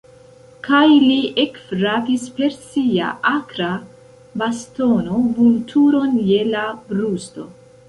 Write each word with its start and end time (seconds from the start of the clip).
Kaj 0.67 0.85
li 1.09 1.17
ekfrapis 1.43 2.23
per 2.39 2.55
sia 2.55 3.11
akra 3.33 3.69
bastono 4.43 5.21
Vulturon 5.37 6.19
je 6.33 6.43
la 6.51 6.67
brusto. 6.91 7.49